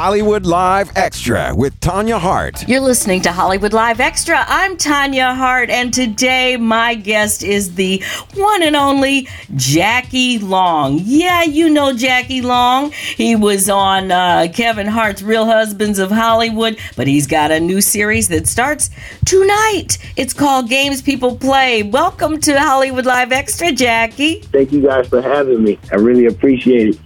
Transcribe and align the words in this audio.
Hollywood 0.00 0.46
Live 0.46 0.92
Extra 0.94 1.52
with 1.52 1.80
Tanya 1.80 2.20
Hart. 2.20 2.68
You're 2.68 2.78
listening 2.78 3.20
to 3.22 3.32
Hollywood 3.32 3.72
Live 3.72 3.98
Extra. 3.98 4.44
I'm 4.46 4.76
Tanya 4.76 5.34
Hart, 5.34 5.70
and 5.70 5.92
today 5.92 6.56
my 6.56 6.94
guest 6.94 7.42
is 7.42 7.74
the 7.74 8.00
one 8.34 8.62
and 8.62 8.76
only 8.76 9.26
Jackie 9.56 10.38
Long. 10.38 11.00
Yeah, 11.02 11.42
you 11.42 11.68
know 11.68 11.92
Jackie 11.96 12.42
Long. 12.42 12.92
He 12.92 13.34
was 13.34 13.68
on 13.68 14.12
uh, 14.12 14.46
Kevin 14.54 14.86
Hart's 14.86 15.20
Real 15.20 15.46
Husbands 15.46 15.98
of 15.98 16.12
Hollywood, 16.12 16.78
but 16.94 17.08
he's 17.08 17.26
got 17.26 17.50
a 17.50 17.58
new 17.58 17.80
series 17.80 18.28
that 18.28 18.46
starts 18.46 18.90
tonight. 19.24 19.98
It's 20.14 20.32
called 20.32 20.68
Games 20.68 21.02
People 21.02 21.34
Play. 21.34 21.82
Welcome 21.82 22.40
to 22.42 22.56
Hollywood 22.56 23.04
Live 23.04 23.32
Extra, 23.32 23.72
Jackie. 23.72 24.42
Thank 24.42 24.70
you 24.70 24.80
guys 24.80 25.08
for 25.08 25.20
having 25.20 25.64
me. 25.64 25.76
I 25.90 25.96
really 25.96 26.26
appreciate 26.26 26.90
it. 26.90 27.00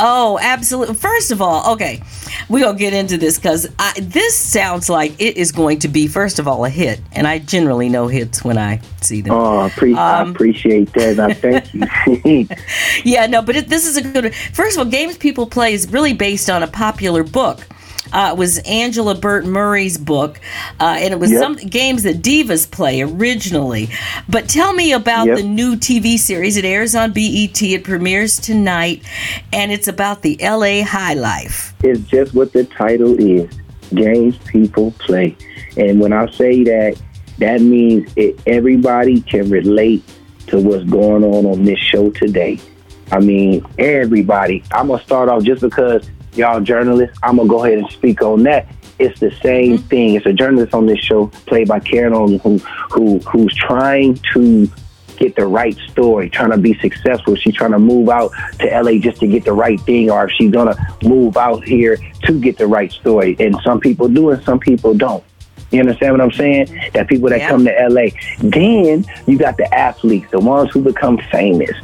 Oh, 0.00 0.38
absolutely. 0.40 0.94
First 0.94 1.30
of 1.30 1.42
all, 1.42 1.74
okay, 1.74 2.02
we're 2.48 2.60
going 2.60 2.76
to 2.76 2.78
get 2.78 2.94
into 2.94 3.18
this 3.18 3.38
because 3.38 3.68
this 4.00 4.34
sounds 4.34 4.88
like 4.88 5.12
it 5.20 5.36
is 5.36 5.52
going 5.52 5.78
to 5.80 5.88
be, 5.88 6.06
first 6.06 6.38
of 6.38 6.48
all, 6.48 6.64
a 6.64 6.70
hit. 6.70 7.00
And 7.12 7.26
I 7.26 7.38
generally 7.38 7.88
know 7.88 8.08
hits 8.08 8.42
when 8.42 8.56
I 8.56 8.80
see 9.02 9.20
them. 9.20 9.34
Oh, 9.34 9.70
pre- 9.76 9.92
um, 9.92 9.98
I 9.98 10.30
appreciate 10.30 10.92
that. 10.94 11.20
I 11.20 11.34
thank 11.34 11.74
you. 11.74 12.48
yeah, 13.04 13.26
no, 13.26 13.42
but 13.42 13.56
it, 13.56 13.68
this 13.68 13.86
is 13.86 13.96
a 13.96 14.02
good 14.02 14.34
First 14.34 14.78
of 14.78 14.86
all, 14.86 14.90
Games 14.90 15.18
People 15.18 15.46
Play 15.46 15.74
is 15.74 15.92
really 15.92 16.14
based 16.14 16.48
on 16.48 16.62
a 16.62 16.66
popular 16.66 17.22
book 17.22 17.66
uh, 18.12 18.34
was 18.36 18.58
Angela 18.58 19.14
Burt 19.14 19.44
Murray's 19.44 19.98
book, 19.98 20.40
uh, 20.78 20.96
and 20.98 21.12
it 21.12 21.20
was 21.20 21.30
yep. 21.30 21.42
some 21.42 21.56
games 21.56 22.02
that 22.02 22.22
divas 22.22 22.70
play 22.70 23.02
originally. 23.02 23.88
But 24.28 24.48
tell 24.48 24.72
me 24.72 24.92
about 24.92 25.26
yep. 25.26 25.38
the 25.38 25.42
new 25.42 25.76
TV 25.76 26.18
series. 26.18 26.56
It 26.56 26.64
airs 26.64 26.94
on 26.94 27.12
BET. 27.12 27.62
It 27.62 27.84
premieres 27.84 28.38
tonight, 28.38 29.02
and 29.52 29.72
it's 29.72 29.88
about 29.88 30.22
the 30.22 30.38
LA 30.40 30.84
high 30.84 31.14
life. 31.14 31.74
It's 31.82 32.02
just 32.08 32.34
what 32.34 32.52
the 32.52 32.64
title 32.64 33.18
is: 33.18 33.50
games 33.94 34.38
people 34.46 34.92
play. 34.92 35.36
And 35.76 36.00
when 36.00 36.12
I 36.12 36.30
say 36.30 36.64
that, 36.64 37.00
that 37.38 37.60
means 37.60 38.12
it, 38.16 38.40
everybody 38.46 39.20
can 39.22 39.48
relate 39.50 40.02
to 40.48 40.58
what's 40.58 40.84
going 40.84 41.24
on 41.24 41.46
on 41.46 41.64
this 41.64 41.78
show 41.78 42.10
today. 42.10 42.60
I 43.12 43.18
mean, 43.18 43.64
everybody. 43.78 44.62
I'm 44.72 44.88
gonna 44.88 45.02
start 45.02 45.28
off 45.28 45.42
just 45.42 45.62
because 45.62 46.08
y'all 46.34 46.60
journalists, 46.60 47.18
I'm 47.22 47.36
gonna 47.36 47.48
go 47.48 47.64
ahead 47.64 47.78
and 47.78 47.90
speak 47.90 48.22
on 48.22 48.42
that. 48.44 48.68
It's 48.98 49.18
the 49.18 49.30
same 49.42 49.78
mm-hmm. 49.78 49.86
thing. 49.88 50.14
It's 50.14 50.26
a 50.26 50.32
journalist 50.32 50.74
on 50.74 50.86
this 50.86 51.00
show, 51.00 51.28
played 51.46 51.68
by 51.68 51.80
Karen 51.80 52.12
Olin, 52.12 52.38
who 52.40 52.58
who 52.58 53.18
who's 53.20 53.54
trying 53.54 54.18
to 54.34 54.68
get 55.16 55.36
the 55.36 55.46
right 55.46 55.76
story, 55.90 56.30
trying 56.30 56.50
to 56.50 56.56
be 56.56 56.74
successful. 56.80 57.36
She's 57.36 57.54
trying 57.54 57.72
to 57.72 57.78
move 57.78 58.08
out 58.08 58.32
to 58.58 58.82
LA 58.82 58.98
just 58.98 59.20
to 59.20 59.26
get 59.26 59.44
the 59.44 59.52
right 59.52 59.80
thing, 59.82 60.10
or 60.10 60.26
if 60.26 60.32
she's 60.32 60.50
gonna 60.50 60.76
move 61.02 61.36
out 61.36 61.64
here 61.64 61.98
to 62.24 62.40
get 62.40 62.58
the 62.58 62.66
right 62.66 62.90
story. 62.90 63.36
And 63.38 63.56
some 63.62 63.80
people 63.80 64.08
do, 64.08 64.30
and 64.30 64.42
some 64.44 64.58
people 64.58 64.94
don't. 64.94 65.24
You 65.70 65.80
understand 65.80 66.12
what 66.12 66.20
I'm 66.20 66.32
saying? 66.32 66.90
That 66.94 67.06
people 67.08 67.28
that 67.28 67.40
yeah. 67.40 67.48
come 67.48 67.64
to 67.64 67.88
LA. 67.88 68.08
Then 68.40 69.04
you 69.26 69.38
got 69.38 69.56
the 69.56 69.72
athletes, 69.72 70.30
the 70.30 70.40
ones 70.40 70.70
who 70.72 70.82
become 70.82 71.18
famous. 71.30 71.76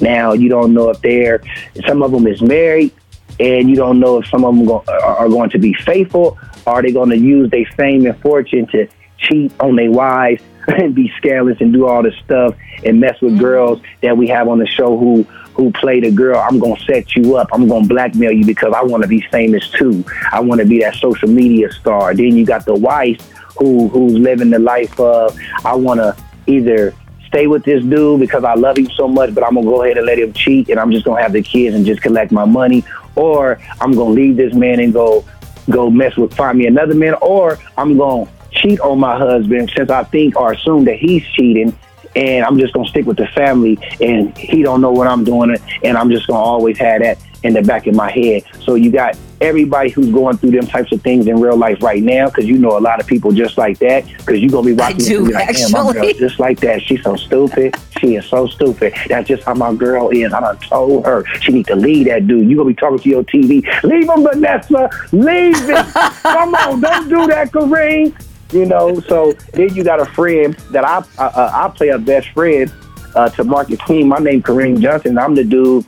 Now 0.00 0.32
you 0.32 0.48
don't 0.48 0.74
know 0.74 0.90
if 0.90 1.00
they're 1.00 1.42
some 1.86 2.02
of 2.02 2.12
them 2.12 2.26
is 2.26 2.40
married, 2.40 2.92
and 3.40 3.68
you 3.68 3.76
don't 3.76 4.00
know 4.00 4.18
if 4.18 4.28
some 4.28 4.44
of 4.44 4.54
them 4.54 4.66
go, 4.66 4.84
are 4.88 5.28
going 5.28 5.50
to 5.50 5.58
be 5.58 5.74
faithful. 5.74 6.38
Are 6.66 6.82
they 6.82 6.92
going 6.92 7.10
to 7.10 7.18
use 7.18 7.50
their 7.50 7.66
fame 7.76 8.06
and 8.06 8.20
fortune 8.20 8.66
to 8.68 8.88
cheat 9.18 9.52
on 9.60 9.76
their 9.76 9.90
wives 9.90 10.42
and 10.68 10.94
be 10.94 11.12
scandalous 11.16 11.60
and 11.60 11.72
do 11.72 11.86
all 11.86 12.02
this 12.02 12.14
stuff 12.24 12.54
and 12.84 13.00
mess 13.00 13.20
with 13.20 13.32
mm-hmm. 13.32 13.42
girls 13.42 13.80
that 14.02 14.16
we 14.16 14.28
have 14.28 14.48
on 14.48 14.58
the 14.58 14.66
show 14.66 14.96
who 14.96 15.22
who 15.54 15.70
play 15.72 16.00
the 16.00 16.10
girl. 16.10 16.38
I'm 16.38 16.58
gonna 16.58 16.80
set 16.80 17.14
you 17.14 17.36
up. 17.36 17.48
I'm 17.52 17.68
gonna 17.68 17.86
blackmail 17.86 18.32
you 18.32 18.44
because 18.44 18.72
I 18.74 18.82
want 18.82 19.02
to 19.02 19.08
be 19.08 19.20
famous 19.30 19.68
too. 19.70 20.04
I 20.30 20.40
want 20.40 20.60
to 20.60 20.66
be 20.66 20.80
that 20.80 20.94
social 20.94 21.28
media 21.28 21.70
star. 21.72 22.14
Then 22.14 22.36
you 22.36 22.46
got 22.46 22.64
the 22.64 22.74
wife 22.74 23.20
who 23.58 23.88
who's 23.88 24.14
living 24.14 24.50
the 24.50 24.58
life 24.58 24.98
of 24.98 25.38
I 25.64 25.74
want 25.74 26.00
to 26.00 26.16
either 26.46 26.94
stay 27.32 27.46
with 27.46 27.64
this 27.64 27.82
dude 27.82 28.20
because 28.20 28.44
I 28.44 28.54
love 28.54 28.76
him 28.76 28.90
so 28.90 29.08
much, 29.08 29.34
but 29.34 29.42
I'm 29.42 29.54
gonna 29.54 29.66
go 29.66 29.82
ahead 29.82 29.96
and 29.96 30.06
let 30.06 30.18
him 30.18 30.34
cheat, 30.34 30.68
and 30.68 30.78
I'm 30.78 30.92
just 30.92 31.06
gonna 31.06 31.22
have 31.22 31.32
the 31.32 31.42
kids 31.42 31.74
and 31.74 31.86
just 31.86 32.02
collect 32.02 32.30
my 32.30 32.44
money, 32.44 32.84
or 33.16 33.58
I'm 33.80 33.92
gonna 33.92 34.10
leave 34.10 34.36
this 34.36 34.52
man 34.52 34.80
and 34.80 34.92
go 34.92 35.24
go 35.70 35.90
mess 35.90 36.16
with 36.16 36.34
find 36.34 36.58
me 36.58 36.66
another 36.66 36.94
man, 36.94 37.14
or 37.22 37.58
I'm 37.78 37.96
gonna 37.96 38.28
cheat 38.50 38.80
on 38.80 39.00
my 39.00 39.16
husband 39.16 39.72
since 39.74 39.88
I 39.90 40.04
think 40.04 40.36
or 40.36 40.52
assume 40.52 40.84
that 40.84 40.96
he's 40.96 41.24
cheating 41.28 41.76
and 42.14 42.44
I'm 42.44 42.58
just 42.58 42.72
gonna 42.74 42.88
stick 42.88 43.06
with 43.06 43.16
the 43.16 43.26
family 43.28 43.78
and 44.00 44.36
he 44.36 44.62
don't 44.62 44.80
know 44.80 44.92
what 44.92 45.06
I'm 45.06 45.24
doing 45.24 45.56
and 45.82 45.96
I'm 45.96 46.10
just 46.10 46.26
gonna 46.26 46.38
always 46.38 46.78
have 46.78 47.02
that 47.02 47.18
in 47.42 47.54
the 47.54 47.62
back 47.62 47.86
of 47.86 47.94
my 47.94 48.10
head. 48.10 48.44
So 48.60 48.74
you 48.74 48.90
got 48.90 49.16
everybody 49.40 49.90
who's 49.90 50.10
going 50.10 50.36
through 50.36 50.52
them 50.52 50.66
types 50.66 50.92
of 50.92 51.02
things 51.02 51.26
in 51.26 51.40
real 51.40 51.56
life 51.56 51.82
right 51.82 52.02
now, 52.02 52.28
because 52.28 52.46
you 52.46 52.56
know 52.56 52.78
a 52.78 52.80
lot 52.80 53.00
of 53.00 53.06
people 53.06 53.32
just 53.32 53.58
like 53.58 53.78
that. 53.80 54.06
Because 54.18 54.40
you're 54.40 54.50
gonna 54.50 54.66
be 54.66 54.72
watching 54.72 55.00
I 55.00 55.04
do, 55.04 55.24
like, 55.26 55.56
my 55.70 55.92
girl 55.92 56.12
just 56.12 56.38
like 56.38 56.60
that. 56.60 56.82
She's 56.82 57.02
so 57.02 57.16
stupid. 57.16 57.74
She 57.98 58.16
is 58.16 58.26
so 58.26 58.46
stupid. 58.46 58.94
That's 59.08 59.28
just 59.28 59.42
how 59.42 59.54
my 59.54 59.74
girl 59.74 60.10
is. 60.10 60.32
I 60.32 60.40
done 60.40 60.58
told 60.58 61.04
her 61.06 61.24
she 61.40 61.52
need 61.52 61.66
to 61.66 61.76
leave 61.76 62.06
that 62.06 62.26
dude. 62.26 62.48
You 62.48 62.56
gonna 62.56 62.68
be 62.68 62.74
talking 62.74 62.98
to 62.98 63.08
your 63.08 63.24
TV. 63.24 63.62
Leave 63.82 64.08
him, 64.08 64.22
Vanessa. 64.22 64.88
Leave 65.12 65.56
it. 65.68 65.86
Come 66.22 66.54
on, 66.54 66.80
don't 66.80 67.08
do 67.08 67.26
that, 67.26 67.50
Kareem. 67.50 68.14
You 68.52 68.66
know. 68.66 69.00
So 69.00 69.32
then 69.52 69.74
you 69.74 69.82
got 69.84 70.00
a 70.00 70.06
friend 70.06 70.54
that 70.70 70.84
I 70.84 70.98
uh, 71.18 71.50
I 71.52 71.68
play 71.74 71.88
a 71.88 71.98
best 71.98 72.28
friend 72.30 72.72
uh, 73.14 73.28
to 73.30 73.44
Marcus 73.44 73.80
King. 73.86 74.08
My 74.08 74.18
name 74.18 74.42
Kareem 74.42 74.80
Johnson. 74.80 75.18
I'm 75.18 75.34
the 75.34 75.44
dude 75.44 75.86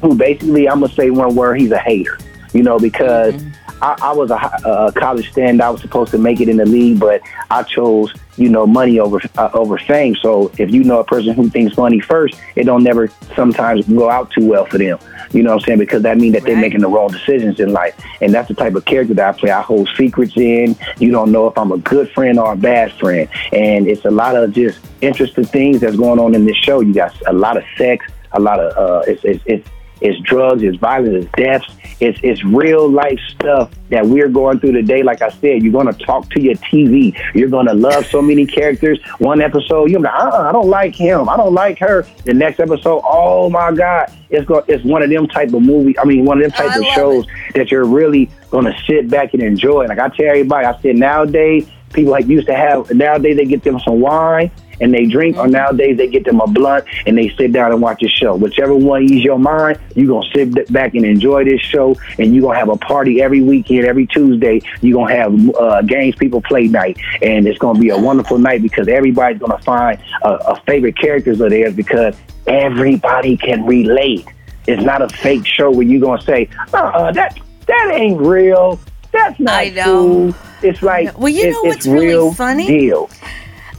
who 0.00 0.14
basically 0.14 0.68
I'm 0.68 0.80
gonna 0.80 0.92
say 0.92 1.10
one 1.10 1.34
word. 1.34 1.60
He's 1.60 1.72
a 1.72 1.78
hater 1.78 2.18
you 2.52 2.62
know, 2.62 2.78
because 2.78 3.34
mm-hmm. 3.34 3.82
I, 3.82 3.96
I, 4.02 4.12
was 4.12 4.30
a, 4.30 4.34
a, 4.34 4.92
college 4.92 5.30
stand. 5.30 5.62
I 5.62 5.70
was 5.70 5.80
supposed 5.80 6.10
to 6.12 6.18
make 6.18 6.40
it 6.40 6.48
in 6.48 6.56
the 6.56 6.64
league, 6.64 6.98
but 6.98 7.20
I 7.50 7.62
chose, 7.62 8.12
you 8.36 8.48
know, 8.48 8.66
money 8.66 8.98
over 8.98 9.20
uh, 9.36 9.50
over 9.52 9.78
fame. 9.78 10.16
So 10.16 10.50
if 10.58 10.70
you 10.70 10.84
know 10.84 11.00
a 11.00 11.04
person 11.04 11.34
who 11.34 11.48
thinks 11.50 11.76
money 11.76 12.00
first, 12.00 12.38
it 12.56 12.64
don't 12.64 12.82
never 12.82 13.08
sometimes 13.36 13.86
go 13.86 14.10
out 14.10 14.30
too 14.30 14.46
well 14.46 14.64
for 14.66 14.78
them. 14.78 14.98
You 15.32 15.42
know 15.42 15.50
what 15.50 15.62
I'm 15.62 15.66
saying? 15.66 15.78
Because 15.78 16.02
that 16.02 16.18
means 16.18 16.34
that 16.34 16.42
right. 16.42 16.52
they're 16.52 16.60
making 16.60 16.80
the 16.80 16.88
wrong 16.88 17.08
decisions 17.08 17.60
in 17.60 17.72
life. 17.72 17.94
And 18.20 18.32
that's 18.32 18.48
the 18.48 18.54
type 18.54 18.74
of 18.74 18.84
character 18.84 19.14
that 19.14 19.34
I 19.34 19.38
play. 19.38 19.50
I 19.50 19.62
hold 19.62 19.88
secrets 19.96 20.36
in. 20.36 20.76
You 20.98 21.10
don't 21.10 21.32
know 21.32 21.46
if 21.46 21.56
I'm 21.58 21.72
a 21.72 21.78
good 21.78 22.10
friend 22.12 22.38
or 22.38 22.52
a 22.52 22.56
bad 22.56 22.92
friend. 22.94 23.28
And 23.52 23.86
it's 23.86 24.04
a 24.04 24.10
lot 24.10 24.36
of 24.36 24.52
just 24.52 24.80
interesting 25.00 25.44
things 25.44 25.80
that's 25.80 25.96
going 25.96 26.18
on 26.18 26.34
in 26.34 26.44
this 26.44 26.56
show. 26.56 26.80
You 26.80 26.94
got 26.94 27.14
a 27.26 27.32
lot 27.32 27.56
of 27.56 27.64
sex, 27.76 28.06
a 28.32 28.40
lot 28.40 28.60
of 28.60 28.76
uh, 28.76 29.04
it's, 29.06 29.24
it's, 29.24 29.42
it's 29.46 29.68
it's 30.00 30.20
drugs, 30.20 30.62
it's 30.62 30.76
violence, 30.76 31.24
it's 31.24 31.32
deaths, 31.36 31.66
it's 32.00 32.18
it's 32.22 32.44
real 32.44 32.88
life 32.88 33.18
stuff 33.28 33.70
that 33.90 34.06
we're 34.06 34.28
going 34.28 34.60
through 34.60 34.72
today. 34.72 35.02
Like 35.02 35.22
I 35.22 35.30
said, 35.30 35.62
you're 35.62 35.72
gonna 35.72 35.92
talk 35.92 36.28
to 36.30 36.40
your 36.40 36.54
TV. 36.56 37.16
You're 37.34 37.48
gonna 37.48 37.74
love 37.74 38.06
so 38.06 38.22
many 38.22 38.46
characters. 38.46 38.98
One 39.18 39.40
episode, 39.40 39.90
you're 39.90 40.00
like, 40.00 40.14
uh, 40.14 40.48
I 40.48 40.52
don't 40.52 40.68
like 40.68 40.94
him. 40.94 41.28
I 41.28 41.36
don't 41.36 41.54
like 41.54 41.78
her. 41.78 42.06
The 42.24 42.34
next 42.34 42.60
episode, 42.60 43.02
oh 43.04 43.50
my 43.50 43.72
God, 43.72 44.12
it's 44.30 44.46
go, 44.46 44.64
it's 44.68 44.84
one 44.84 45.02
of 45.02 45.10
them 45.10 45.26
type 45.26 45.52
of 45.52 45.62
movies. 45.62 45.96
I 46.00 46.04
mean, 46.04 46.24
one 46.24 46.38
of 46.38 46.42
them 46.42 46.52
type 46.52 46.76
I 46.76 46.78
of 46.78 46.84
shows 46.94 47.24
it. 47.24 47.54
that 47.54 47.70
you're 47.70 47.84
really 47.84 48.30
gonna 48.50 48.76
sit 48.86 49.08
back 49.10 49.34
and 49.34 49.42
enjoy. 49.42 49.86
Like 49.86 49.98
I 49.98 50.08
tell 50.08 50.26
everybody, 50.26 50.66
I 50.66 50.80
said 50.80 50.96
nowadays 50.96 51.68
people 51.92 52.12
like 52.12 52.26
used 52.26 52.46
to 52.46 52.54
have. 52.54 52.90
Nowadays 52.90 53.36
they 53.36 53.44
get 53.44 53.62
them 53.62 53.80
some 53.80 54.00
wine 54.00 54.50
and 54.80 54.94
they 54.94 55.06
drink, 55.06 55.36
or 55.36 55.48
nowadays 55.48 55.96
they 55.96 56.08
get 56.08 56.24
them 56.24 56.40
a 56.40 56.46
blunt 56.46 56.84
and 57.06 57.18
they 57.18 57.28
sit 57.30 57.52
down 57.52 57.72
and 57.72 57.82
watch 57.82 58.02
a 58.02 58.08
show. 58.08 58.36
Whichever 58.36 58.74
one 58.74 59.04
ease 59.04 59.24
your 59.24 59.38
mind, 59.38 59.80
you're 59.94 60.06
going 60.06 60.28
to 60.30 60.38
sit 60.38 60.72
back 60.72 60.94
and 60.94 61.04
enjoy 61.04 61.44
this 61.44 61.60
show, 61.60 61.96
and 62.18 62.32
you're 62.32 62.42
going 62.42 62.54
to 62.54 62.58
have 62.60 62.68
a 62.68 62.76
party 62.76 63.20
every 63.20 63.40
weekend, 63.40 63.86
every 63.86 64.06
Tuesday. 64.06 64.60
You're 64.80 64.94
going 64.94 65.14
to 65.14 65.20
have 65.20 65.56
uh, 65.56 65.82
games 65.82 66.14
people 66.16 66.40
play 66.42 66.68
night, 66.68 66.98
and 67.22 67.46
it's 67.46 67.58
going 67.58 67.74
to 67.74 67.80
be 67.80 67.90
a 67.90 67.98
wonderful 67.98 68.38
night 68.38 68.62
because 68.62 68.88
everybody's 68.88 69.38
going 69.40 69.56
to 69.56 69.64
find 69.64 70.00
a, 70.22 70.28
a 70.28 70.60
favorite 70.60 70.96
characters 70.96 71.40
of 71.40 71.50
theirs 71.50 71.74
because 71.74 72.16
everybody 72.46 73.36
can 73.36 73.66
relate. 73.66 74.26
It's 74.66 74.82
not 74.82 75.02
a 75.02 75.08
fake 75.08 75.46
show 75.46 75.70
where 75.70 75.82
you're 75.82 76.00
going 76.00 76.20
to 76.20 76.24
say, 76.24 76.48
uh 76.72 76.76
uh 76.76 77.12
that, 77.12 77.38
that 77.66 77.90
ain't 77.94 78.20
real. 78.20 78.78
That's 79.12 79.40
not 79.40 79.54
I 79.54 79.68
know. 79.70 79.84
Cool. 79.84 80.34
It's 80.62 80.82
like, 80.82 81.16
well, 81.18 81.28
you 81.28 81.50
know 81.50 81.62
what's 81.62 81.86
really 81.86 82.34
funny? 82.34 82.66
Deal. 82.66 83.10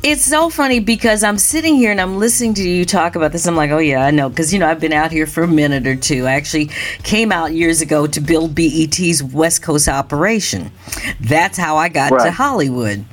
It's 0.01 0.23
so 0.23 0.49
funny 0.49 0.79
because 0.79 1.25
I'm 1.25 1.37
sitting 1.37 1.75
here 1.75 1.91
and 1.91 1.99
I'm 1.99 2.19
listening 2.19 2.53
to 2.53 2.63
you 2.63 2.85
talk 2.85 3.17
about 3.17 3.33
this. 3.33 3.45
I'm 3.45 3.57
like, 3.57 3.69
oh, 3.71 3.79
yeah, 3.79 4.05
I 4.05 4.11
know. 4.11 4.29
Because, 4.29 4.53
you 4.53 4.57
know, 4.57 4.69
I've 4.69 4.79
been 4.79 4.93
out 4.93 5.11
here 5.11 5.27
for 5.27 5.43
a 5.43 5.47
minute 5.47 5.85
or 5.85 5.97
two. 5.97 6.25
I 6.25 6.35
actually 6.35 6.67
came 7.03 7.33
out 7.33 7.51
years 7.51 7.81
ago 7.81 8.07
to 8.07 8.21
build 8.21 8.55
BET's 8.55 9.21
West 9.21 9.61
Coast 9.61 9.89
operation. 9.89 10.71
That's 11.19 11.57
how 11.57 11.75
I 11.75 11.89
got 11.89 12.11
right. 12.11 12.23
to 12.23 12.31
Hollywood. 12.31 13.03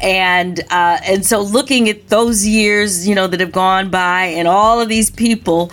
And 0.00 0.58
uh, 0.70 0.98
and 1.04 1.24
so 1.24 1.40
looking 1.40 1.88
at 1.88 2.08
those 2.08 2.44
years, 2.44 3.06
you 3.08 3.14
know, 3.14 3.28
that 3.28 3.38
have 3.38 3.52
gone 3.52 3.88
by 3.90 4.24
and 4.24 4.46
all 4.46 4.80
of 4.80 4.88
these 4.88 5.10
people, 5.10 5.70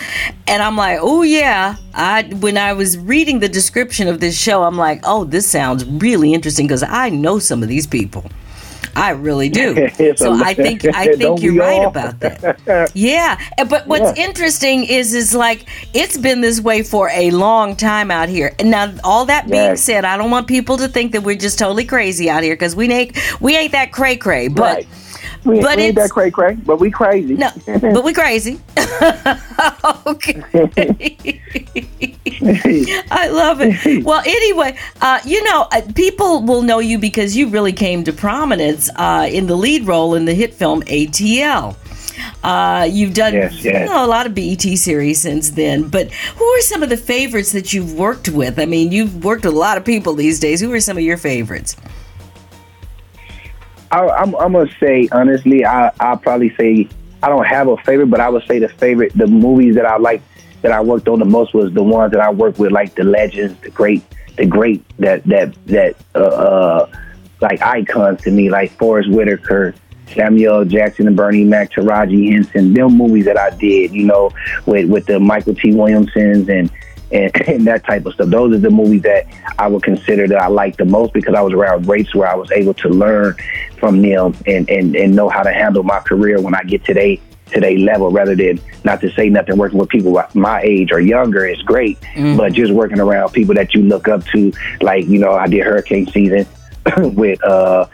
and 0.47 0.63
I'm 0.63 0.77
like, 0.77 0.99
oh 1.01 1.23
yeah. 1.23 1.75
I 1.93 2.23
when 2.39 2.57
I 2.57 2.71
was 2.71 2.97
reading 2.97 3.39
the 3.39 3.49
description 3.49 4.07
of 4.07 4.21
this 4.21 4.39
show, 4.39 4.63
I'm 4.63 4.77
like, 4.77 5.01
oh, 5.03 5.25
this 5.25 5.49
sounds 5.49 5.83
really 5.85 6.33
interesting 6.33 6.67
because 6.67 6.83
I 6.83 7.09
know 7.09 7.39
some 7.39 7.63
of 7.63 7.67
these 7.67 7.85
people. 7.85 8.25
I 8.95 9.11
really 9.11 9.49
do. 9.49 9.87
so 10.15 10.33
I 10.33 10.53
think 10.53 10.85
I 10.85 11.07
think 11.15 11.41
you're 11.41 11.55
right 11.55 11.85
about 11.85 12.19
that. 12.19 12.91
Yeah, 12.93 13.39
but 13.69 13.87
what's 13.87 14.17
yeah. 14.17 14.25
interesting 14.25 14.83
is 14.83 15.13
is 15.13 15.33
like 15.33 15.67
it's 15.93 16.17
been 16.17 16.41
this 16.41 16.59
way 16.59 16.83
for 16.83 17.09
a 17.09 17.31
long 17.31 17.75
time 17.75 18.11
out 18.11 18.29
here. 18.29 18.53
And 18.59 18.71
now, 18.71 18.93
all 19.03 19.25
that 19.25 19.45
being 19.45 19.55
yes. 19.55 19.83
said, 19.83 20.05
I 20.05 20.17
don't 20.17 20.31
want 20.31 20.47
people 20.47 20.77
to 20.77 20.87
think 20.87 21.11
that 21.13 21.23
we're 21.23 21.35
just 21.35 21.59
totally 21.59 21.85
crazy 21.85 22.29
out 22.29 22.43
here 22.43 22.55
because 22.55 22.75
we 22.75 22.91
ain't 22.91 23.17
we 23.41 23.55
ain't 23.55 23.71
that 23.71 23.91
cray 23.91 24.17
cray. 24.17 24.47
But 24.47 24.61
right. 24.61 24.87
We, 25.43 25.59
but 25.59 25.77
we 25.77 25.83
ain't 25.83 25.95
that 25.95 26.11
cray 26.11 26.29
cray, 26.29 26.53
but 26.53 26.79
we 26.79 26.91
crazy. 26.91 27.33
No, 27.33 27.49
but 27.65 28.03
we 28.03 28.13
crazy. 28.13 28.59
okay. 30.05 30.43
I 33.11 33.27
love 33.29 33.59
it. 33.61 34.05
Well, 34.05 34.21
anyway, 34.25 34.77
uh, 35.01 35.19
you 35.25 35.43
know, 35.43 35.67
uh, 35.71 35.81
people 35.95 36.43
will 36.43 36.61
know 36.61 36.79
you 36.79 36.99
because 36.99 37.35
you 37.35 37.49
really 37.49 37.73
came 37.73 38.03
to 38.03 38.13
prominence 38.13 38.89
uh, 38.95 39.27
in 39.31 39.47
the 39.47 39.55
lead 39.55 39.87
role 39.87 40.13
in 40.13 40.25
the 40.25 40.33
hit 40.33 40.53
film 40.53 40.83
ATL. 40.83 41.75
Uh, 42.43 42.87
you've 42.89 43.13
done 43.13 43.33
yes, 43.33 43.63
yes. 43.63 43.81
You 43.81 43.85
know, 43.85 44.05
a 44.05 44.07
lot 44.07 44.25
of 44.27 44.35
BET 44.35 44.61
series 44.61 45.21
since 45.21 45.51
then, 45.51 45.87
but 45.87 46.11
who 46.11 46.45
are 46.45 46.61
some 46.61 46.83
of 46.83 46.89
the 46.89 46.97
favorites 46.97 47.51
that 47.51 47.73
you've 47.73 47.93
worked 47.93 48.29
with? 48.29 48.59
I 48.59 48.65
mean, 48.65 48.91
you've 48.91 49.23
worked 49.23 49.45
with 49.45 49.53
a 49.53 49.57
lot 49.57 49.77
of 49.77 49.85
people 49.85 50.13
these 50.13 50.39
days. 50.39 50.61
Who 50.61 50.71
are 50.73 50.79
some 50.79 50.97
of 50.97 51.03
your 51.03 51.17
favorites? 51.17 51.75
I, 53.91 54.23
am 54.23 54.31
gonna 54.31 54.69
say 54.79 55.09
honestly, 55.11 55.65
I 55.65 55.91
I'll 55.99 56.17
probably 56.17 56.55
say 56.55 56.87
I 57.21 57.29
don't 57.29 57.45
have 57.45 57.67
a 57.67 57.77
favorite, 57.77 58.07
but 58.07 58.19
I 58.19 58.29
would 58.29 58.43
say 58.47 58.59
the 58.59 58.69
favorite, 58.69 59.13
the 59.15 59.27
movies 59.27 59.75
that 59.75 59.85
I 59.85 59.97
like 59.97 60.21
that 60.61 60.71
I 60.71 60.81
worked 60.81 61.07
on 61.07 61.19
the 61.19 61.25
most 61.25 61.53
was 61.53 61.73
the 61.73 61.83
ones 61.83 62.11
that 62.13 62.21
I 62.21 62.31
worked 62.31 62.59
with, 62.59 62.71
like 62.71 62.95
the 62.95 63.03
legends, 63.03 63.59
the 63.61 63.69
great, 63.69 64.03
the 64.37 64.45
great 64.45 64.83
that 64.97 65.23
that 65.25 65.53
that 65.65 65.95
uh, 66.15 66.19
uh 66.19 66.91
like 67.41 67.61
icons 67.61 68.21
to 68.21 68.31
me, 68.31 68.49
like 68.49 68.71
Forest 68.77 69.09
Whitaker, 69.09 69.73
Samuel 70.13 70.65
Jackson 70.65 71.07
and 71.07 71.15
Bernie 71.15 71.43
Mac, 71.43 71.71
Taraji 71.71 72.31
Henson, 72.31 72.73
them 72.73 72.95
movies 72.95 73.25
that 73.25 73.37
I 73.37 73.49
did, 73.51 73.91
you 73.91 74.05
know, 74.05 74.31
with 74.65 74.89
with 74.89 75.05
the 75.05 75.13
Mykelti 75.13 75.73
Williamsons 75.73 76.49
and 76.49 76.71
and, 77.11 77.41
and, 77.47 77.67
that 77.67 77.85
type 77.85 78.05
of 78.05 78.13
stuff. 78.13 78.29
Those 78.29 78.55
are 78.55 78.59
the 78.59 78.69
movies 78.69 79.03
that 79.03 79.27
I 79.59 79.67
would 79.67 79.83
consider 79.83 80.27
that 80.27 80.41
I 80.41 80.47
like 80.47 80.77
the 80.77 80.85
most 80.85 81.13
because 81.13 81.35
I 81.35 81.41
was 81.41 81.53
around 81.53 81.85
greats 81.85 82.13
where 82.15 82.27
I 82.27 82.35
was 82.35 82.51
able 82.51 82.73
to 82.75 82.89
learn 82.89 83.35
from 83.77 84.01
them 84.01 84.35
and, 84.45 84.69
and, 84.69 84.95
and 84.95 85.15
know 85.15 85.29
how 85.29 85.43
to 85.43 85.51
handle 85.51 85.83
my 85.83 85.99
career 85.99 86.41
when 86.41 86.55
I 86.55 86.63
get 86.63 86.83
to 86.85 86.93
their 86.93 87.17
to 87.47 87.59
their 87.59 87.77
level 87.77 88.11
rather 88.11 88.35
than 88.35 88.59
not 88.85 89.01
to 89.01 89.11
say 89.11 89.29
nothing 89.29 89.57
working 89.57 89.77
with 89.77 89.89
people 89.89 90.21
my 90.33 90.61
age 90.61 90.89
or 90.91 91.01
younger 91.01 91.45
is 91.45 91.61
great 91.63 91.99
mm-hmm. 91.99 92.37
but 92.37 92.53
just 92.53 92.71
working 92.71 92.99
around 92.99 93.29
people 93.33 93.53
that 93.53 93.73
you 93.73 93.81
look 93.81 94.07
up 94.07 94.23
to 94.27 94.53
like 94.79 95.05
you 95.07 95.19
know 95.19 95.33
i 95.33 95.47
did 95.47 95.61
hurricane 95.61 96.07
season 96.07 96.47
with 97.13 97.43
uh 97.43 97.85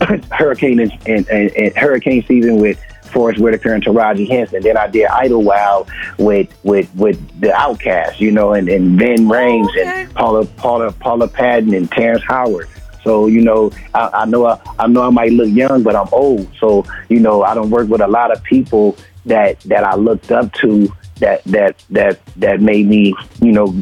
hurricane 0.32 0.80
and, 0.80 0.92
and, 1.06 1.28
and, 1.28 1.50
and 1.52 1.76
hurricane 1.76 2.24
season 2.26 2.56
with 2.56 2.80
Forest 3.14 3.40
Whitaker 3.40 3.72
and 3.72 3.82
Taraji 3.82 4.28
Henson. 4.28 4.62
Then 4.62 4.76
I 4.76 4.88
did 4.88 5.06
Idlewild 5.06 5.88
with 6.18 6.48
with 6.64 6.94
with 6.94 7.40
the 7.40 7.48
Outkast, 7.48 8.20
you 8.20 8.30
know, 8.30 8.52
and, 8.52 8.68
and 8.68 8.98
Ving 8.98 9.26
Rhames 9.28 9.68
oh, 9.68 9.80
okay. 9.80 10.02
and 10.02 10.14
Paula 10.14 10.44
Paula 10.44 10.92
Paula 10.92 11.28
Patton 11.28 11.72
and 11.72 11.90
Terrence 11.90 12.24
Howard. 12.24 12.68
So 13.02 13.26
you 13.26 13.40
know, 13.40 13.70
I, 13.94 14.10
I 14.12 14.24
know 14.26 14.46
I, 14.46 14.60
I 14.78 14.86
know 14.88 15.02
I 15.02 15.10
might 15.10 15.32
look 15.32 15.48
young, 15.48 15.82
but 15.82 15.94
I'm 15.94 16.08
old. 16.12 16.48
So 16.58 16.84
you 17.08 17.20
know, 17.20 17.42
I 17.42 17.54
don't 17.54 17.70
work 17.70 17.88
with 17.88 18.00
a 18.00 18.08
lot 18.08 18.30
of 18.30 18.42
people 18.42 18.96
that 19.26 19.60
that 19.60 19.84
I 19.84 19.94
looked 19.94 20.32
up 20.32 20.52
to 20.54 20.92
that 21.16 21.44
that 21.44 21.82
that 21.90 22.20
that 22.36 22.60
made 22.60 22.86
me 22.88 23.14
you 23.40 23.52
know 23.52 23.74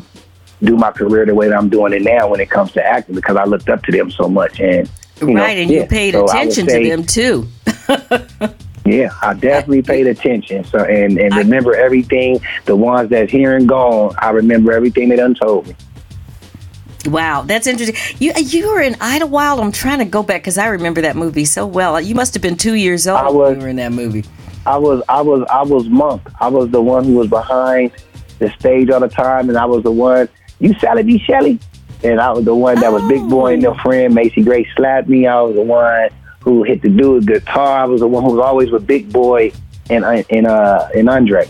do 0.62 0.76
my 0.76 0.93
career 0.93 1.26
the 1.26 1.34
way 1.34 1.49
that 1.49 1.56
I'm 1.56 1.69
doing 1.69 1.93
it 1.93 2.02
now 2.02 2.29
when 2.29 2.40
it 2.40 2.50
comes 2.50 2.73
to 2.73 2.84
acting 2.84 3.14
because 3.14 3.37
I 3.37 3.44
looked 3.44 3.69
up 3.69 3.82
to 3.84 3.93
them 3.93 4.11
so 4.11 4.29
much 4.29 4.61
and 4.61 4.88
right, 5.20 5.34
know, 5.34 5.44
and 5.44 5.70
yeah. 5.70 5.81
you 5.81 5.87
paid 5.87 6.14
so 6.14 6.25
attention 6.25 6.69
say, 6.69 6.82
to 6.84 6.88
them 6.88 7.05
too. 7.05 7.49
Yeah, 8.84 9.11
I 9.23 9.34
definitely 9.34 9.82
paid 9.82 10.06
attention. 10.06 10.64
So 10.64 10.79
and 10.79 11.19
and 11.19 11.34
remember 11.37 11.75
everything. 11.75 12.40
The 12.64 12.75
ones 12.75 13.11
that's 13.11 13.31
here 13.31 13.56
and 13.56 13.69
gone, 13.69 14.14
I 14.19 14.31
remember 14.31 14.73
everything 14.73 15.08
they 15.08 15.17
done 15.17 15.34
told 15.34 15.69
me. 15.69 15.76
Wow, 17.06 17.43
that's 17.43 17.67
interesting. 17.67 17.96
You 18.19 18.32
you 18.37 18.69
were 18.69 18.81
in 18.81 18.96
Idlewild. 19.00 19.61
I'm 19.61 19.73
trying 19.73 19.99
to 19.99 20.05
go 20.05 20.23
back 20.23 20.43
because 20.43 20.58
I 20.58 20.67
remember 20.67 21.00
that 21.02 21.17
movie 21.17 21.44
so 21.44 21.67
well. 21.67 22.00
You 22.00 22.14
must 22.14 22.34
have 22.34 22.43
been 22.43 22.56
two 22.56 22.75
years 22.75 23.06
old 23.06 23.19
I 23.19 23.31
was, 23.31 23.34
when 23.34 23.55
you 23.55 23.62
were 23.62 23.69
in 23.69 23.76
that 23.76 23.93
movie. 23.93 24.25
I 24.67 24.79
was 24.79 25.02
I 25.08 25.20
was 25.20 25.46
I 25.50 25.62
was 25.62 25.88
Monk. 25.88 26.23
I 26.40 26.49
was 26.49 26.70
the 26.70 26.82
one 26.82 27.05
who 27.05 27.14
was 27.14 27.29
behind 27.29 27.93
the 28.38 28.50
stage 28.50 28.90
all 28.90 29.00
the 29.00 29.08
time, 29.08 29.49
and 29.49 29.58
I 29.58 29.64
was 29.64 29.82
the 29.82 29.93
one. 29.93 30.29
You 30.58 30.75
Sally 30.75 31.02
B. 31.02 31.19
Shelley, 31.19 31.58
and 32.05 32.20
I 32.20 32.31
was 32.32 32.44
the 32.44 32.55
one 32.55 32.81
that 32.81 32.93
was 32.93 33.02
Big 33.08 33.29
Boy 33.29 33.55
and 33.55 33.64
oh. 33.64 33.73
their 33.73 33.82
friend 33.82 34.14
Macy 34.14 34.43
Gray 34.43 34.67
slapped 34.76 35.08
me. 35.08 35.26
I 35.26 35.40
was 35.40 35.56
the 35.56 35.62
one 35.62 36.08
who 36.43 36.62
hit 36.65 36.83
the 36.83 36.89
dude 36.89 37.27
guitar. 37.27 37.79
I 37.79 37.85
was 37.85 38.00
the 38.00 38.09
one 38.09 38.25
who 38.25 38.33
was 38.33 38.41
always 38.41 38.71
with 38.71 38.87
Big 38.87 39.12
Boy 39.12 39.53
and 39.91 40.05
and 40.05 40.47
uh 40.47 40.89
and 40.94 41.09
Andre. 41.09 41.49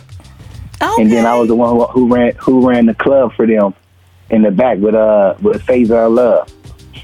Okay. 0.83 1.03
And 1.03 1.13
then 1.13 1.27
I 1.27 1.37
was 1.37 1.49
the 1.49 1.55
one 1.55 1.77
who, 1.77 1.85
who 1.87 2.15
ran 2.15 2.35
who 2.37 2.69
ran 2.69 2.87
the 2.87 2.95
club 2.95 3.33
for 3.35 3.47
them 3.47 3.75
in 4.31 4.43
the 4.43 4.51
back 4.51 4.79
with 4.79 4.95
uh 4.95 5.35
with 5.41 5.63
Faizon 5.63 6.15
Love. 6.17 6.53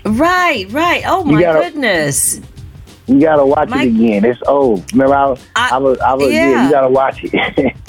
Right, 0.05 0.71
right. 0.71 1.03
Oh 1.07 1.25
my 1.25 1.41
gotta, 1.41 1.71
goodness. 1.71 2.41
You 3.07 3.21
gotta 3.21 3.47
watch 3.47 3.69
my, 3.69 3.85
it 3.85 3.89
again. 3.89 4.25
It's 4.25 4.41
old. 4.47 4.91
Remember 4.93 5.15
I, 5.15 5.37
I, 5.57 5.71
I 5.73 5.79
was 5.79 5.99
I 6.01 6.15
was 6.15 6.33
yeah. 6.33 6.51
yeah 6.51 6.65
you 6.65 6.71
gotta 6.71 6.89
watch 6.89 7.21
it. 7.23 7.77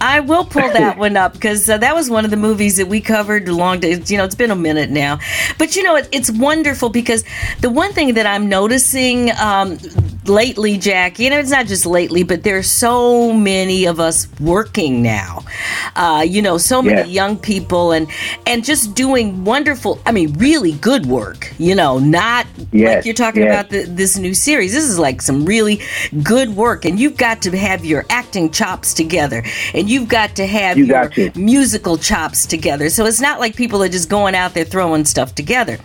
I 0.00 0.20
will 0.20 0.44
pull 0.44 0.68
that 0.72 0.98
one 0.98 1.16
up 1.16 1.32
because 1.32 1.68
uh, 1.68 1.78
that 1.78 1.94
was 1.94 2.10
one 2.10 2.24
of 2.24 2.30
the 2.30 2.36
movies 2.36 2.76
that 2.76 2.86
we 2.86 3.00
covered 3.00 3.48
long 3.48 3.80
days. 3.80 4.10
You 4.10 4.18
know, 4.18 4.24
it's 4.24 4.34
been 4.34 4.50
a 4.50 4.56
minute 4.56 4.90
now, 4.90 5.18
but 5.58 5.76
you 5.76 5.82
know, 5.82 5.96
it, 5.96 6.08
it's 6.12 6.30
wonderful 6.30 6.88
because 6.88 7.24
the 7.60 7.70
one 7.70 7.92
thing 7.92 8.14
that 8.14 8.26
I'm 8.26 8.48
noticing 8.48 9.30
um, 9.40 9.78
lately, 10.26 10.76
Jackie, 10.78 11.24
you 11.24 11.30
know, 11.30 11.38
it's 11.38 11.50
not 11.50 11.66
just 11.66 11.86
lately, 11.86 12.22
but 12.22 12.42
there's 12.42 12.70
so 12.70 13.32
many 13.32 13.86
of 13.86 14.00
us 14.00 14.28
working 14.40 15.02
now. 15.02 15.44
Uh, 15.94 16.24
you 16.26 16.42
know, 16.42 16.58
so 16.58 16.82
many 16.82 17.00
yeah. 17.00 17.24
young 17.24 17.38
people 17.38 17.92
and 17.92 18.08
and 18.46 18.64
just 18.64 18.94
doing 18.94 19.44
wonderful. 19.44 20.00
I 20.04 20.12
mean, 20.12 20.32
really 20.34 20.72
good 20.72 21.06
work. 21.06 21.52
You 21.58 21.74
know, 21.74 21.98
not 21.98 22.46
yes. 22.72 22.96
like 22.96 23.04
you're 23.06 23.14
talking 23.14 23.42
yes. 23.42 23.52
about 23.52 23.70
the, 23.70 23.84
this 23.84 24.18
new 24.18 24.34
series. 24.34 24.72
This 24.72 24.84
is 24.84 24.98
like 24.98 25.22
some 25.22 25.46
really 25.46 25.80
good 26.22 26.50
work, 26.50 26.84
and 26.84 27.00
you've 27.00 27.16
got 27.16 27.40
to 27.42 27.56
have 27.56 27.84
your 27.84 28.04
acting 28.10 28.50
chops 28.50 28.92
together 28.92 29.42
and 29.74 29.85
and 29.86 29.92
you've 29.92 30.08
got 30.08 30.34
to 30.34 30.46
have 30.46 30.76
you 30.76 30.86
your 30.86 31.08
to. 31.10 31.30
musical 31.38 31.96
chops 31.96 32.44
together. 32.44 32.90
So 32.90 33.06
it's 33.06 33.20
not 33.20 33.38
like 33.38 33.54
people 33.54 33.82
are 33.84 33.88
just 33.88 34.08
going 34.08 34.34
out 34.34 34.52
there 34.52 34.64
throwing 34.64 35.04
stuff 35.04 35.34
together. 35.34 35.78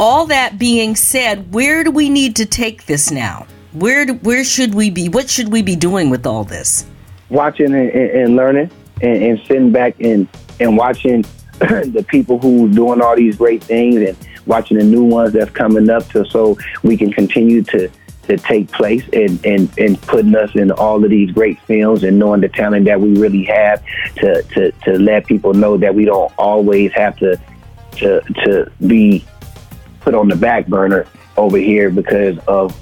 All 0.00 0.26
that 0.26 0.58
being 0.58 0.96
said, 0.96 1.52
where 1.54 1.84
do 1.84 1.92
we 1.92 2.10
need 2.10 2.34
to 2.36 2.46
take 2.46 2.86
this 2.86 3.12
now? 3.12 3.46
Where 3.72 4.04
do, 4.04 4.14
where 4.14 4.42
should 4.42 4.74
we 4.74 4.90
be? 4.90 5.08
What 5.08 5.30
should 5.30 5.52
we 5.52 5.62
be 5.62 5.76
doing 5.76 6.10
with 6.10 6.26
all 6.26 6.42
this? 6.42 6.84
Watching 7.28 7.72
and, 7.72 7.90
and 7.90 8.34
learning, 8.36 8.70
and, 9.00 9.22
and, 9.22 9.40
sitting 9.46 9.70
back 9.70 9.94
and 10.00 10.26
and 10.58 10.76
watching 10.76 11.24
the 11.60 12.04
people 12.08 12.40
who 12.40 12.66
are 12.66 12.74
doing 12.74 13.00
all 13.00 13.14
these 13.14 13.36
great 13.36 13.62
things, 13.62 13.94
and 13.94 14.16
watching 14.46 14.78
the 14.78 14.82
new 14.82 15.04
ones 15.04 15.34
that's 15.34 15.52
coming 15.52 15.88
up, 15.88 16.08
to 16.08 16.24
so 16.24 16.58
we 16.82 16.96
can 16.96 17.12
continue 17.12 17.62
to 17.62 17.88
to 18.30 18.36
take 18.36 18.70
place 18.70 19.04
and, 19.12 19.44
and, 19.44 19.76
and 19.76 20.00
putting 20.02 20.36
us 20.36 20.54
in 20.54 20.70
all 20.70 21.02
of 21.02 21.10
these 21.10 21.32
great 21.32 21.60
films 21.62 22.04
and 22.04 22.16
knowing 22.16 22.40
the 22.40 22.48
talent 22.48 22.84
that 22.84 23.00
we 23.00 23.18
really 23.18 23.42
have 23.42 23.82
to, 24.14 24.42
to, 24.54 24.70
to 24.84 24.98
let 24.98 25.26
people 25.26 25.52
know 25.52 25.76
that 25.76 25.92
we 25.92 26.04
don't 26.04 26.32
always 26.38 26.92
have 26.92 27.16
to 27.18 27.38
to 27.96 28.20
to 28.44 28.70
be 28.86 29.24
put 30.00 30.14
on 30.14 30.28
the 30.28 30.36
back 30.36 30.68
burner 30.68 31.06
over 31.36 31.58
here 31.58 31.90
because 31.90 32.38
of 32.46 32.78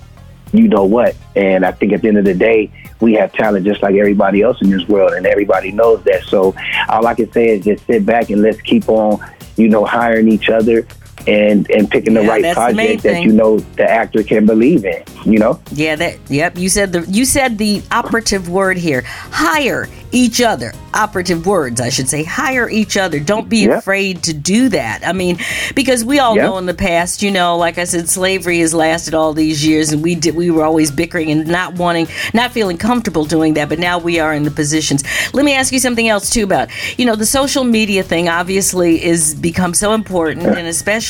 you 0.52 0.69
know 0.69 0.85
what. 0.85 1.17
And 1.35 1.64
I 1.64 1.73
think 1.73 1.95
at 1.95 2.02
the 2.02 2.09
end 2.09 2.19
of 2.19 2.26
the 2.26 2.35
day, 2.35 2.71
we 3.00 3.14
have 3.14 3.33
talent 3.33 3.64
just 3.64 3.83
like 3.83 3.95
everybody 3.95 4.43
else 4.43 4.61
in 4.61 4.69
this 4.69 4.87
world, 4.87 5.12
and 5.12 5.26
everybody 5.26 5.73
knows 5.73 6.05
that. 6.05 6.25
So 6.25 6.55
all 6.90 7.07
I 7.07 7.14
can 7.14 7.33
say 7.33 7.57
is 7.57 7.64
just 7.64 7.87
sit 7.87 8.05
back 8.05 8.28
and 8.28 8.43
let's 8.43 8.61
keep 8.61 8.87
on, 8.90 9.19
you 9.57 9.69
know, 9.69 9.87
hiring 9.87 10.28
each 10.28 10.50
other 10.50 10.87
and 11.27 11.71
and 11.71 11.91
picking 11.91 12.15
the 12.15 12.23
yeah, 12.23 12.29
right 12.29 12.55
project 12.55 13.03
the 13.03 13.11
that 13.11 13.23
you 13.23 13.33
know 13.33 13.59
the 13.59 13.89
actor 13.89 14.23
can 14.23 14.47
believe 14.47 14.85
in 14.85 15.03
you 15.25 15.39
know? 15.39 15.61
Yeah 15.73 15.97
that 15.97 16.19
yep 16.29 16.57
you 16.57 16.69
said 16.69 16.93
the 16.93 17.03
you 17.11 17.25
said 17.25 17.59
the 17.59 17.83
operative 17.91 18.49
word 18.49 18.77
here. 18.77 19.03
Hire 19.05 19.89
each 20.11 20.41
other. 20.41 20.73
Operative 20.95 21.47
words 21.47 21.81
i 21.81 21.89
should 21.89 22.09
say. 22.09 22.25
Hire 22.25 22.69
each 22.69 22.97
other. 22.97 23.21
Don't 23.21 23.49
be 23.49 23.65
yep. 23.65 23.79
afraid 23.79 24.23
to 24.25 24.33
do 24.33 24.69
that. 24.71 25.07
I 25.07 25.13
mean 25.13 25.39
because 25.75 26.05
we 26.05 26.19
all 26.19 26.37
yep. 26.37 26.47
know 26.47 26.59
in 26.59 26.67
the 26.67 26.75
past 26.75 27.23
you 27.23 27.31
know 27.31 27.57
like 27.57 27.79
i 27.79 27.85
said 27.85 28.09
slavery 28.09 28.61
has 28.61 28.73
lasted 28.73 29.15
all 29.15 29.33
these 29.33 29.67
years 29.67 29.93
and 29.93 30.03
we 30.03 30.15
did 30.15 30.35
we 30.35 30.51
were 30.51 30.65
always 30.65 30.91
bickering 30.91 31.31
and 31.31 31.47
not 31.47 31.75
wanting 31.75 32.09
not 32.33 32.53
feeling 32.53 32.79
comfortable 32.79 33.25
doing 33.25 33.55
that 33.55 33.69
but 33.69 33.79
now 33.79 33.99
we 33.99 34.19
are 34.19 34.33
in 34.33 34.45
the 34.45 34.51
positions. 34.51 35.05
Let 35.35 35.45
me 35.45 35.55
ask 35.55 35.73
you 35.73 35.79
something 35.79 36.09
else 36.09 36.31
too 36.31 36.45
about 36.45 36.69
you 36.99 37.05
know 37.05 37.17
the 37.17 37.27
social 37.27 37.65
media 37.65 38.03
thing 38.03 38.29
obviously 38.29 39.05
is 39.05 39.35
become 39.35 39.75
so 39.75 39.93
important 39.93 40.47
and 40.47 40.67
especially 40.67 41.08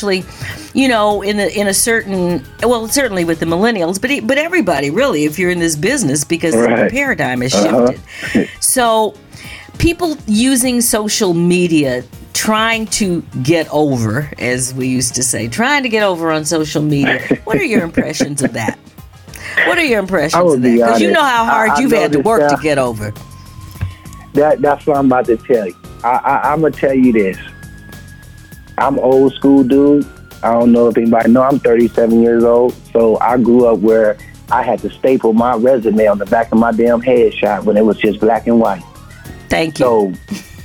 you 0.73 0.87
know 0.87 1.21
in 1.21 1.39
a 1.39 1.47
in 1.47 1.67
a 1.67 1.73
certain 1.73 2.45
well 2.63 2.87
certainly 2.87 3.25
with 3.25 3.39
the 3.39 3.45
millennials 3.45 3.99
but 3.99 4.27
but 4.27 4.37
everybody 4.37 4.89
really 4.89 5.25
if 5.25 5.37
you're 5.37 5.51
in 5.51 5.59
this 5.59 5.75
business 5.75 6.23
because 6.23 6.55
right. 6.55 6.85
the 6.85 6.89
paradigm 6.89 7.41
has 7.41 7.53
uh-huh. 7.53 7.91
shifted 7.91 8.39
uh-huh. 8.39 8.59
so 8.59 9.15
people 9.77 10.17
using 10.27 10.81
social 10.81 11.33
media 11.33 12.03
trying 12.33 12.85
to 12.85 13.21
get 13.43 13.67
over, 13.69 14.31
as 14.37 14.73
we 14.73 14.87
used 14.87 15.13
to 15.15 15.23
say, 15.23 15.47
trying 15.47 15.83
to 15.83 15.89
get 15.89 16.03
over 16.03 16.31
on 16.31 16.45
social 16.45 16.81
media. 16.81 17.19
What 17.43 17.57
are 17.57 17.65
your 17.65 17.83
impressions 17.83 18.41
of 18.41 18.53
that? 18.53 18.79
What 19.65 19.77
are 19.77 19.83
your 19.83 19.99
impressions 19.99 20.53
of 20.53 20.61
that? 20.61 20.75
Because 20.75 21.01
you 21.01 21.11
know 21.11 21.23
how 21.23 21.43
hard 21.45 21.71
I- 21.71 21.75
I 21.75 21.79
you've 21.79 21.91
had 21.91 22.11
to 22.13 22.19
work 22.19 22.49
to 22.49 22.57
get 22.61 22.77
over. 22.77 23.13
That 24.33 24.61
that's 24.61 24.85
what 24.85 24.97
I'm 24.97 25.07
about 25.07 25.25
to 25.25 25.37
tell 25.37 25.67
you. 25.67 25.75
I, 26.03 26.09
I 26.09 26.53
I'm 26.53 26.61
gonna 26.61 26.71
tell 26.71 26.93
you 26.93 27.11
this. 27.11 27.37
I'm 28.79 28.99
old 28.99 29.33
school 29.33 29.63
dude. 29.63 30.07
I 30.41 30.53
don't 30.53 30.71
know 30.71 30.87
if 30.87 30.97
anybody 30.97 31.31
know 31.31 31.43
I'm 31.43 31.59
37 31.59 32.21
years 32.21 32.43
old. 32.43 32.73
So 32.93 33.17
I 33.19 33.37
grew 33.37 33.65
up 33.65 33.79
where 33.79 34.17
I 34.51 34.63
had 34.63 34.79
to 34.79 34.89
staple 34.89 35.33
my 35.33 35.55
resume 35.55 36.07
on 36.07 36.17
the 36.17 36.25
back 36.25 36.51
of 36.51 36.57
my 36.57 36.71
damn 36.71 37.01
headshot 37.01 37.63
when 37.65 37.77
it 37.77 37.85
was 37.85 37.97
just 37.97 38.19
black 38.19 38.47
and 38.47 38.59
white. 38.59 38.83
Thank 39.49 39.79
you. 39.79 39.85
So 39.85 40.13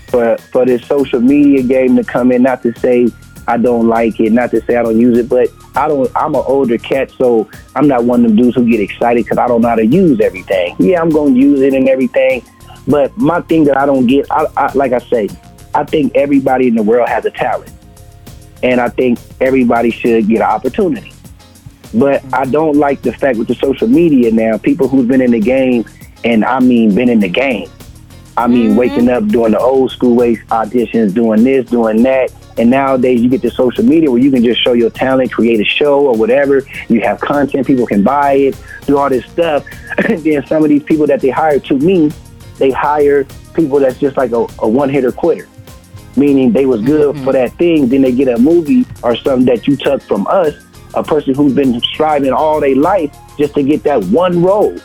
for 0.08 0.38
for 0.38 0.64
this 0.64 0.86
social 0.86 1.20
media 1.20 1.62
game 1.62 1.96
to 1.96 2.04
come 2.04 2.30
in, 2.30 2.42
not 2.42 2.62
to 2.62 2.78
say 2.78 3.08
I 3.46 3.56
don't 3.58 3.88
like 3.88 4.20
it, 4.20 4.32
not 4.32 4.50
to 4.52 4.64
say 4.64 4.76
I 4.76 4.82
don't 4.82 4.98
use 4.98 5.18
it, 5.18 5.28
but 5.28 5.48
I 5.74 5.88
don't. 5.88 6.10
I'm 6.16 6.34
an 6.34 6.42
older 6.46 6.78
cat, 6.78 7.10
so 7.10 7.48
I'm 7.74 7.88
not 7.88 8.04
one 8.04 8.24
of 8.24 8.30
them 8.30 8.36
dudes 8.36 8.54
who 8.54 8.68
get 8.68 8.80
excited 8.80 9.24
because 9.24 9.38
I 9.38 9.48
don't 9.48 9.60
know 9.60 9.68
how 9.68 9.74
to 9.74 9.86
use 9.86 10.20
everything. 10.20 10.76
Yeah, 10.78 11.00
I'm 11.00 11.10
gonna 11.10 11.34
use 11.34 11.60
it 11.60 11.74
and 11.74 11.88
everything, 11.88 12.42
but 12.86 13.16
my 13.18 13.40
thing 13.42 13.64
that 13.64 13.76
I 13.76 13.86
don't 13.86 14.06
get, 14.06 14.30
I, 14.30 14.46
I, 14.56 14.72
like 14.74 14.92
I 14.92 14.98
say, 14.98 15.28
I 15.74 15.84
think 15.84 16.14
everybody 16.14 16.68
in 16.68 16.74
the 16.74 16.82
world 16.82 17.08
has 17.08 17.24
a 17.24 17.30
talent, 17.30 17.72
and 18.64 18.80
I 18.80 18.88
think 18.88 19.18
everybody 19.40 19.90
should 19.90 20.26
get 20.26 20.38
an 20.38 20.48
opportunity. 20.48 21.12
But 21.92 22.24
I 22.32 22.46
don't 22.46 22.76
like 22.76 23.02
the 23.02 23.12
fact 23.12 23.38
with 23.38 23.46
the 23.46 23.54
social 23.54 23.86
media 23.86 24.32
now, 24.32 24.56
people 24.56 24.88
who've 24.88 25.06
been 25.06 25.20
in 25.20 25.30
the 25.30 25.38
game, 25.38 25.84
and 26.24 26.44
I 26.44 26.58
mean 26.58 26.94
been 26.94 27.10
in 27.10 27.20
the 27.20 27.28
game. 27.28 27.70
I 28.36 28.48
mean, 28.48 28.70
mm-hmm. 28.70 28.78
waking 28.78 29.08
up 29.10 29.28
doing 29.28 29.52
the 29.52 29.60
old 29.60 29.92
school 29.92 30.16
ways 30.16 30.40
auditions, 30.46 31.14
doing 31.14 31.44
this, 31.44 31.70
doing 31.70 32.02
that. 32.02 32.32
And 32.56 32.70
nowadays, 32.70 33.20
you 33.20 33.28
get 33.28 33.42
to 33.42 33.50
social 33.50 33.84
media 33.84 34.10
where 34.10 34.20
you 34.20 34.30
can 34.30 34.42
just 34.42 34.60
show 34.62 34.72
your 34.72 34.90
talent, 34.90 35.30
create 35.30 35.60
a 35.60 35.64
show 35.64 36.06
or 36.06 36.16
whatever. 36.16 36.62
You 36.88 37.00
have 37.02 37.20
content, 37.20 37.66
people 37.66 37.86
can 37.86 38.02
buy 38.02 38.32
it, 38.32 38.60
do 38.86 38.96
all 38.96 39.08
this 39.08 39.26
stuff. 39.26 39.64
and 40.08 40.18
then 40.24 40.44
some 40.46 40.64
of 40.64 40.70
these 40.70 40.82
people 40.82 41.06
that 41.08 41.20
they 41.20 41.30
hire, 41.30 41.60
to 41.60 41.78
me, 41.78 42.10
they 42.58 42.70
hire 42.70 43.24
people 43.54 43.78
that's 43.78 44.00
just 44.00 44.16
like 44.16 44.32
a, 44.32 44.46
a 44.60 44.68
one 44.68 44.88
hitter 44.88 45.12
quitter. 45.12 45.48
Meaning 46.16 46.52
they 46.52 46.66
was 46.66 46.80
good 46.82 47.14
mm-hmm. 47.14 47.24
for 47.24 47.32
that 47.32 47.52
thing, 47.54 47.88
then 47.88 48.02
they 48.02 48.12
get 48.12 48.28
a 48.28 48.38
movie 48.38 48.86
or 49.02 49.16
something 49.16 49.46
that 49.46 49.66
you 49.66 49.76
took 49.76 50.02
from 50.02 50.26
us, 50.28 50.54
a 50.94 51.02
person 51.02 51.34
who's 51.34 51.52
been 51.52 51.80
striving 51.80 52.32
all 52.32 52.60
their 52.60 52.76
life 52.76 53.16
just 53.36 53.54
to 53.54 53.62
get 53.62 53.82
that 53.82 54.04
one 54.04 54.42
role 54.42 54.78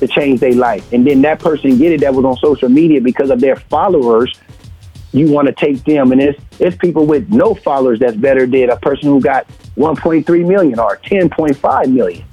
to 0.00 0.08
change 0.08 0.40
their 0.40 0.54
life. 0.54 0.92
And 0.92 1.06
then 1.06 1.22
that 1.22 1.40
person 1.40 1.78
get 1.78 1.92
it 1.92 2.00
that 2.00 2.14
was 2.14 2.24
on 2.24 2.36
social 2.36 2.68
media 2.68 3.00
because 3.00 3.30
of 3.30 3.40
their 3.40 3.56
followers. 3.56 4.38
You 5.12 5.30
want 5.30 5.46
to 5.46 5.54
take 5.54 5.84
them, 5.84 6.10
and 6.10 6.20
it's 6.20 6.40
it's 6.58 6.76
people 6.76 7.06
with 7.06 7.28
no 7.30 7.54
followers 7.54 8.00
that's 8.00 8.16
better 8.16 8.46
than 8.46 8.70
a 8.70 8.76
person 8.76 9.08
who 9.08 9.20
got 9.20 9.46
1.3 9.76 10.46
million 10.46 10.78
or 10.78 10.96
10.5 10.98 11.92
million. 11.92 12.24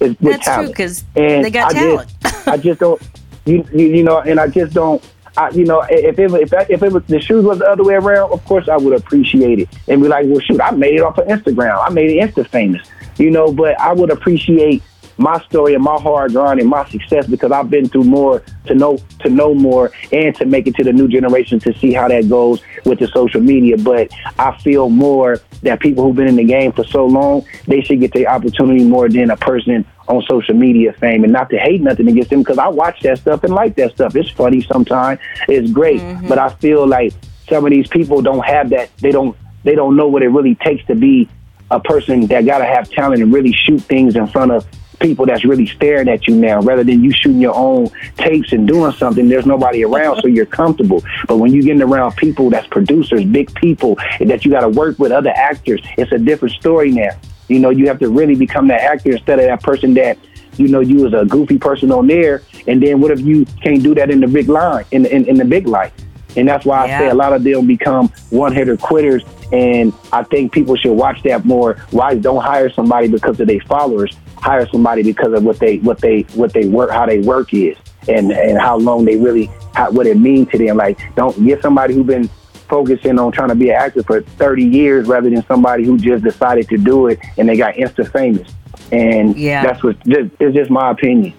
Is 0.00 0.16
That's 0.20 0.46
true 0.46 0.66
because 0.68 1.04
they 1.12 1.50
got 1.50 1.74
I 1.74 1.78
talent. 1.78 2.14
Just, 2.22 2.48
I 2.48 2.56
just 2.56 2.80
don't, 2.80 3.02
you, 3.44 3.66
you 3.72 3.86
you 3.86 4.02
know, 4.02 4.20
and 4.20 4.40
I 4.40 4.48
just 4.48 4.72
don't. 4.72 5.04
I, 5.36 5.50
you 5.50 5.64
know, 5.64 5.84
if 5.88 6.18
it 6.18 6.32
if 6.32 6.50
that, 6.50 6.70
if 6.70 6.82
it 6.82 6.92
was 6.92 7.04
the 7.04 7.20
shoes 7.20 7.44
was 7.44 7.58
the 7.58 7.70
other 7.70 7.84
way 7.84 7.94
around, 7.94 8.32
of 8.32 8.44
course 8.44 8.68
I 8.68 8.76
would 8.76 8.98
appreciate 8.98 9.60
it 9.60 9.68
and 9.88 10.02
be 10.02 10.08
like, 10.08 10.26
well, 10.26 10.40
shoot, 10.40 10.60
I 10.60 10.70
made 10.72 10.94
it 10.94 11.02
off 11.02 11.18
of 11.18 11.26
Instagram. 11.26 11.82
I 11.84 11.90
made 11.90 12.10
it 12.10 12.34
Insta 12.34 12.46
famous, 12.46 12.86
you 13.16 13.30
know. 13.30 13.52
But 13.52 13.78
I 13.80 13.92
would 13.92 14.10
appreciate 14.10 14.82
my 15.20 15.38
story 15.40 15.74
and 15.74 15.84
my 15.84 16.00
hard 16.00 16.32
grind 16.32 16.60
and 16.60 16.68
my 16.68 16.88
success 16.88 17.26
because 17.26 17.52
I've 17.52 17.68
been 17.68 17.88
through 17.88 18.04
more 18.04 18.42
to 18.66 18.74
know 18.74 18.98
to 19.20 19.28
know 19.28 19.54
more 19.54 19.92
and 20.12 20.34
to 20.36 20.46
make 20.46 20.66
it 20.66 20.74
to 20.76 20.84
the 20.84 20.92
new 20.92 21.08
generation 21.08 21.60
to 21.60 21.74
see 21.78 21.92
how 21.92 22.08
that 22.08 22.28
goes 22.28 22.62
with 22.84 22.98
the 22.98 23.06
social 23.08 23.40
media. 23.40 23.76
But 23.76 24.10
I 24.38 24.56
feel 24.58 24.88
more 24.88 25.40
that 25.62 25.80
people 25.80 26.04
who've 26.04 26.16
been 26.16 26.28
in 26.28 26.36
the 26.36 26.44
game 26.44 26.72
for 26.72 26.84
so 26.84 27.04
long, 27.04 27.44
they 27.66 27.82
should 27.82 28.00
get 28.00 28.12
the 28.12 28.26
opportunity 28.26 28.82
more 28.82 29.08
than 29.08 29.30
a 29.30 29.36
person 29.36 29.84
on 30.10 30.22
social 30.28 30.54
media 30.54 30.92
fame 30.94 31.24
and 31.24 31.32
not 31.32 31.48
to 31.50 31.56
hate 31.56 31.80
nothing 31.80 32.08
against 32.08 32.30
them 32.30 32.40
because 32.40 32.58
I 32.58 32.68
watch 32.68 33.00
that 33.02 33.18
stuff 33.18 33.44
and 33.44 33.54
like 33.54 33.76
that 33.76 33.92
stuff. 33.92 34.16
It's 34.16 34.30
funny 34.30 34.60
sometimes. 34.62 35.20
It's 35.48 35.70
great. 35.70 36.00
Mm-hmm. 36.00 36.28
But 36.28 36.38
I 36.38 36.48
feel 36.54 36.86
like 36.86 37.14
some 37.48 37.64
of 37.64 37.70
these 37.70 37.88
people 37.88 38.22
don't 38.22 38.44
have 38.44 38.70
that 38.70 38.96
they 38.98 39.10
don't 39.10 39.36
they 39.64 39.74
don't 39.74 39.96
know 39.96 40.08
what 40.08 40.22
it 40.22 40.28
really 40.28 40.54
takes 40.56 40.84
to 40.86 40.94
be 40.94 41.28
a 41.70 41.80
person 41.80 42.26
that 42.26 42.46
gotta 42.46 42.64
have 42.64 42.90
talent 42.90 43.22
and 43.22 43.32
really 43.32 43.52
shoot 43.52 43.80
things 43.82 44.16
in 44.16 44.26
front 44.26 44.50
of 44.50 44.66
people 45.00 45.24
that's 45.26 45.44
really 45.44 45.66
staring 45.66 46.08
at 46.08 46.28
you 46.28 46.34
now 46.34 46.60
rather 46.60 46.84
than 46.84 47.02
you 47.02 47.10
shooting 47.10 47.40
your 47.40 47.54
own 47.54 47.88
tapes 48.16 48.52
and 48.52 48.68
doing 48.68 48.92
something 48.92 49.28
there's 49.28 49.46
nobody 49.46 49.82
around 49.82 50.20
so 50.20 50.28
you're 50.28 50.46
comfortable 50.46 51.02
but 51.26 51.38
when 51.38 51.52
you're 51.52 51.62
getting 51.62 51.82
around 51.82 52.14
people 52.16 52.50
that's 52.50 52.66
producers 52.66 53.24
big 53.24 53.52
people 53.54 53.98
and 54.20 54.28
that 54.28 54.44
you 54.44 54.50
got 54.50 54.60
to 54.60 54.68
work 54.68 54.98
with 54.98 55.10
other 55.10 55.30
actors 55.30 55.80
it's 55.96 56.12
a 56.12 56.18
different 56.18 56.54
story 56.54 56.90
now 56.90 57.10
you 57.50 57.58
know 57.58 57.70
you 57.70 57.86
have 57.86 57.98
to 57.98 58.08
really 58.08 58.34
become 58.34 58.68
that 58.68 58.80
actor 58.80 59.12
instead 59.12 59.38
of 59.38 59.46
that 59.46 59.62
person 59.62 59.94
that 59.94 60.18
you 60.56 60.68
know 60.68 60.80
you 60.80 61.02
was 61.02 61.12
a 61.12 61.24
goofy 61.24 61.58
person 61.58 61.90
on 61.90 62.06
there 62.06 62.42
and 62.66 62.82
then 62.82 63.00
what 63.00 63.10
if 63.10 63.20
you 63.20 63.44
can't 63.62 63.82
do 63.82 63.94
that 63.94 64.10
in 64.10 64.20
the 64.20 64.26
big 64.26 64.48
line 64.48 64.84
in 64.92 65.02
the, 65.02 65.14
in, 65.14 65.26
in 65.26 65.36
the 65.36 65.44
big 65.44 65.66
light 65.66 65.92
and 66.36 66.48
that's 66.48 66.64
why 66.64 66.84
I 66.84 66.98
say 66.98 67.08
a 67.08 67.14
lot 67.14 67.32
of 67.32 67.42
them 67.42 67.66
become 67.66 68.08
one 68.30 68.52
hitter 68.52 68.76
quitters. 68.76 69.24
And 69.52 69.92
I 70.12 70.22
think 70.22 70.52
people 70.52 70.76
should 70.76 70.92
watch 70.92 71.22
that 71.24 71.44
more. 71.44 71.74
Why 71.90 72.14
don't 72.14 72.42
hire 72.42 72.70
somebody 72.70 73.08
because 73.08 73.40
of 73.40 73.48
their 73.48 73.60
followers? 73.60 74.16
Hire 74.36 74.66
somebody 74.68 75.02
because 75.02 75.32
of 75.32 75.44
what 75.44 75.58
they 75.58 75.78
what 75.78 75.98
they 75.98 76.22
what 76.34 76.52
they 76.52 76.66
work 76.66 76.90
how 76.90 77.04
they 77.06 77.18
work 77.18 77.52
is 77.52 77.76
and 78.08 78.32
and 78.32 78.58
how 78.58 78.78
long 78.78 79.04
they 79.04 79.16
really 79.16 79.50
how, 79.74 79.90
what 79.90 80.06
it 80.06 80.16
means 80.16 80.48
to 80.50 80.58
them. 80.58 80.76
Like 80.76 80.98
don't 81.16 81.44
get 81.44 81.60
somebody 81.62 81.94
who's 81.94 82.06
been 82.06 82.30
focusing 82.70 83.18
on 83.18 83.32
trying 83.32 83.48
to 83.50 83.54
be 83.54 83.68
an 83.70 83.76
actor 83.76 84.02
for 84.02 84.22
30 84.22 84.64
years 84.64 85.06
rather 85.08 85.28
than 85.28 85.44
somebody 85.46 85.84
who 85.84 85.98
just 85.98 86.24
decided 86.24 86.68
to 86.68 86.78
do 86.78 87.08
it 87.08 87.18
and 87.36 87.48
they 87.48 87.56
got 87.56 87.74
insta 87.74 88.10
famous. 88.10 88.48
And 88.92 89.36
Yeah. 89.36 89.62
that's 89.64 89.82
what 89.82 89.96
just, 90.06 90.30
it's 90.40 90.54
just 90.56 90.70
my 90.70 90.90
opinion. 90.90 91.34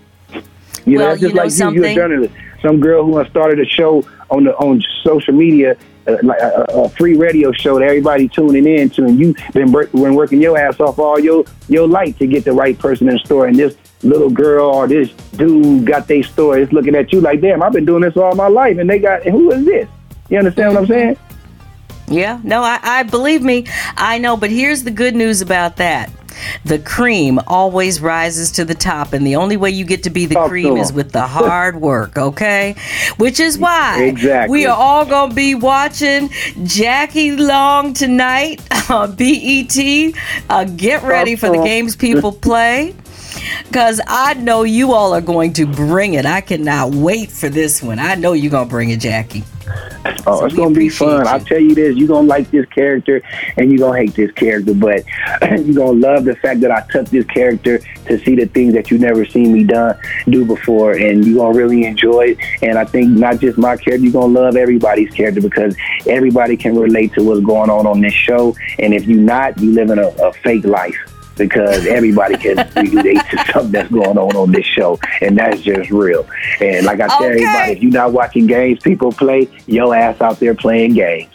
You 0.85 0.97
Well, 0.97 1.07
know, 1.07 1.11
it's 1.13 1.21
just 1.21 1.29
you 1.33 1.35
know 1.35 1.43
like 1.43 1.51
you, 1.75 1.81
you're 1.81 1.85
a 1.85 1.95
journalist. 1.95 2.33
Some 2.61 2.79
girl 2.79 3.03
who 3.05 3.17
has 3.17 3.27
started 3.27 3.59
a 3.59 3.65
show 3.65 4.03
on 4.29 4.43
the 4.43 4.55
on 4.57 4.81
social 5.03 5.33
media, 5.33 5.75
uh, 6.07 6.17
like 6.23 6.39
a, 6.41 6.65
a 6.69 6.83
a 6.83 6.89
free 6.89 7.15
radio 7.17 7.51
show 7.51 7.79
that 7.79 7.85
everybody 7.85 8.27
tuning 8.27 8.65
in 8.67 8.89
to, 8.91 9.05
and 9.05 9.19
you've 9.19 9.35
been, 9.53 9.71
been 9.71 10.15
working 10.15 10.41
your 10.41 10.57
ass 10.57 10.79
off 10.79 10.99
all 10.99 11.19
your 11.19 11.43
your 11.67 11.87
life 11.87 12.17
to 12.19 12.27
get 12.27 12.43
the 12.45 12.51
right 12.53 12.77
person 12.77 13.07
in 13.07 13.15
the 13.15 13.19
store. 13.19 13.47
And 13.47 13.55
this 13.55 13.75
little 14.03 14.29
girl 14.29 14.67
or 14.73 14.87
this 14.87 15.11
dude 15.35 15.85
got 15.85 16.07
their 16.07 16.23
story. 16.23 16.63
It's 16.63 16.71
looking 16.71 16.95
at 16.95 17.11
you 17.13 17.21
like, 17.21 17.41
damn, 17.41 17.61
I've 17.61 17.73
been 17.73 17.85
doing 17.85 18.01
this 18.01 18.15
all 18.17 18.33
my 18.35 18.47
life, 18.47 18.77
and 18.77 18.89
they 18.89 18.99
got 18.99 19.25
and 19.25 19.33
who 19.33 19.51
is 19.51 19.65
this? 19.65 19.87
You 20.31 20.37
understand 20.37 20.73
what 20.73 20.83
I'm 20.83 20.87
saying? 20.87 21.17
Yeah, 22.07 22.39
no, 22.43 22.63
I, 22.63 22.79
I 22.81 23.03
believe 23.03 23.41
me, 23.41 23.67
I 23.97 24.17
know. 24.17 24.37
But 24.37 24.49
here's 24.49 24.83
the 24.83 24.91
good 24.91 25.13
news 25.13 25.41
about 25.41 25.75
that: 25.77 26.09
the 26.63 26.79
cream 26.79 27.39
always 27.47 27.99
rises 27.99 28.49
to 28.53 28.63
the 28.63 28.73
top, 28.73 29.11
and 29.11 29.27
the 29.27 29.35
only 29.35 29.57
way 29.57 29.71
you 29.71 29.83
get 29.83 30.03
to 30.03 30.09
be 30.09 30.25
the 30.25 30.35
Talk 30.35 30.49
cream 30.49 30.77
is 30.77 30.93
with 30.93 31.11
the 31.11 31.27
hard 31.27 31.81
work. 31.81 32.17
Okay, 32.17 32.75
which 33.17 33.41
is 33.41 33.57
why 33.57 34.03
Exactly. 34.03 34.51
we 34.51 34.65
are 34.65 34.75
all 34.75 35.05
gonna 35.05 35.33
be 35.33 35.53
watching 35.53 36.29
Jackie 36.63 37.35
Long 37.35 37.93
tonight 37.93 38.61
on 38.89 39.15
BET. 39.15 39.77
Uh, 40.49 40.63
get 40.63 41.03
ready 41.03 41.35
for 41.35 41.49
the 41.49 41.61
games 41.63 41.95
people 41.97 42.31
play. 42.31 42.95
Cause 43.71 44.01
I 44.07 44.33
know 44.33 44.63
you 44.63 44.91
all 44.93 45.13
are 45.13 45.21
going 45.21 45.53
to 45.53 45.65
bring 45.65 46.15
it. 46.15 46.25
I 46.25 46.41
cannot 46.41 46.93
wait 46.93 47.31
for 47.31 47.47
this 47.47 47.81
one. 47.81 47.99
I 47.99 48.15
know 48.15 48.33
you're 48.33 48.51
gonna 48.51 48.69
bring 48.69 48.89
it, 48.89 48.99
Jackie. 48.99 49.43
Oh, 50.25 50.39
So 50.39 50.45
it's 50.45 50.55
gonna 50.55 50.75
be 50.75 50.89
fun. 50.89 51.25
you. 51.25 51.31
I'll 51.31 51.39
tell 51.39 51.59
you 51.59 51.75
this: 51.75 51.95
you're 51.95 52.07
gonna 52.07 52.27
like 52.27 52.49
this 52.51 52.65
character, 52.67 53.21
and 53.57 53.71
you're 53.71 53.79
gonna 53.79 53.99
hate 53.99 54.13
this 54.15 54.31
character, 54.31 54.73
but 54.73 55.03
you're 55.65 55.75
gonna 55.75 55.99
love 55.99 56.25
the 56.25 56.35
fact 56.35 56.61
that 56.61 56.71
I 56.71 56.81
took 56.89 57.07
this 57.09 57.25
character 57.25 57.79
to 58.07 58.19
see 58.19 58.35
the 58.35 58.45
things 58.47 58.73
that 58.73 58.89
you 58.91 58.97
never 58.97 59.25
seen 59.25 59.53
me 59.53 59.63
done 59.63 59.97
do 60.29 60.45
before, 60.45 60.93
and 60.93 61.25
you're 61.25 61.37
gonna 61.37 61.57
really 61.57 61.85
enjoy 61.85 62.29
it. 62.29 62.37
And 62.61 62.77
I 62.77 62.85
think 62.85 63.09
not 63.09 63.39
just 63.39 63.57
my 63.57 63.77
character, 63.77 64.03
you're 64.03 64.13
gonna 64.13 64.39
love 64.39 64.55
everybody's 64.55 65.11
character 65.13 65.41
because 65.41 65.75
everybody 66.07 66.57
can 66.57 66.77
relate 66.77 67.13
to 67.13 67.23
what's 67.23 67.41
going 67.41 67.69
on 67.69 67.85
on 67.85 68.01
this 68.01 68.13
show. 68.13 68.55
And 68.79 68.93
if 68.93 69.05
you're 69.05 69.19
not, 69.19 69.59
you 69.59 69.71
live 69.71 69.89
in 69.91 69.99
a, 69.99 70.07
a 70.07 70.33
fake 70.33 70.65
life. 70.65 70.95
Because 71.41 71.87
everybody 71.87 72.37
can 72.37 72.57
relate 72.75 73.17
to 73.31 73.45
something 73.51 73.71
that's 73.71 73.89
going 73.91 74.15
on 74.17 74.35
on 74.35 74.51
this 74.51 74.65
show, 74.65 74.99
and 75.21 75.35
that's 75.37 75.59
just 75.61 75.89
real. 75.89 76.27
And 76.59 76.85
like 76.85 77.01
I 77.01 77.07
tell 77.07 77.17
Okay. 77.23 77.29
everybody, 77.43 77.71
if 77.71 77.81
you're 77.81 77.91
not 77.91 78.13
watching 78.13 78.45
games 78.45 78.79
people 78.79 79.11
play, 79.11 79.47
your 79.65 79.95
ass 79.95 80.21
out 80.21 80.39
there 80.39 80.53
playing 80.53 80.93
games. 80.93 81.33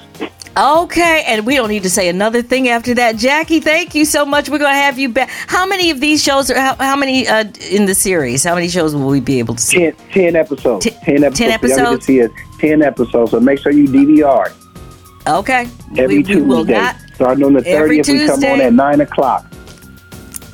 Okay, 0.56 1.24
and 1.26 1.44
we 1.44 1.56
don't 1.56 1.68
need 1.68 1.82
to 1.82 1.90
say 1.90 2.08
another 2.08 2.40
thing 2.40 2.68
after 2.68 2.94
that. 2.94 3.16
Jackie, 3.16 3.58
thank 3.60 3.94
you 3.96 4.04
so 4.04 4.24
much. 4.24 4.48
We're 4.48 4.58
going 4.58 4.72
to 4.72 4.78
have 4.78 4.96
you 4.98 5.08
back. 5.10 5.28
How 5.28 5.66
many 5.66 5.90
of 5.90 6.00
these 6.00 6.22
shows 6.22 6.50
are, 6.50 6.58
how, 6.58 6.76
how 6.76 6.96
many 6.96 7.26
uh, 7.28 7.44
in 7.70 7.84
the 7.86 7.94
series? 7.94 8.44
How 8.44 8.54
many 8.54 8.68
shows 8.68 8.94
will 8.94 9.08
we 9.08 9.20
be 9.20 9.38
able 9.40 9.54
to 9.56 9.60
see? 9.62 9.90
10, 9.90 9.94
10 10.12 10.36
episodes. 10.36 10.86
Ten- 10.86 11.24
episodes. 11.24 11.38
10 11.38 11.50
Y'all 11.50 11.58
get 11.58 11.60
to 11.66 11.72
episodes? 11.72 12.06
see 12.06 12.20
it. 12.20 12.30
10 12.60 12.80
episodes. 12.82 13.32
So 13.32 13.40
make 13.40 13.58
sure 13.58 13.72
you 13.72 13.86
DVR 13.88 14.52
Okay. 15.26 15.68
every 15.98 16.06
we, 16.06 16.16
we 16.18 16.22
Tuesday. 16.22 16.40
will 16.46 16.64
not. 16.64 16.96
Starting 17.16 17.44
on 17.44 17.52
the 17.54 17.66
every 17.66 17.98
30th, 17.98 18.08
we 18.20 18.26
come 18.26 18.44
on 18.44 18.60
at 18.60 18.72
9 18.72 19.00
o'clock. 19.02 19.44